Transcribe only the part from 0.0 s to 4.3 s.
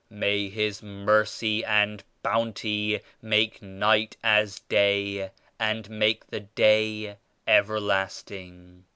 May His Mercy and Bounty make night